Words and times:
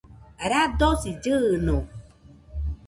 radosi 0.51 1.09
llɨɨno 1.21 1.77